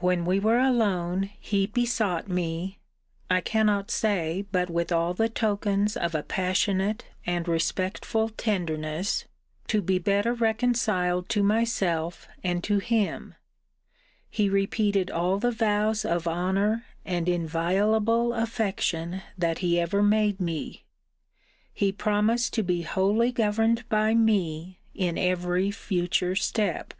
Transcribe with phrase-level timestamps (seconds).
[0.00, 2.80] When we were alone, he besought me
[3.30, 9.24] (I cannot say but with all the tokens of a passionate and respectful tenderness)
[9.68, 13.36] to be better reconciled to myself and to him:
[14.28, 20.82] he repeated all the vows of honour and inviolable affection that he ever made me:
[21.72, 26.94] he promised to be wholly governed by me in every future step.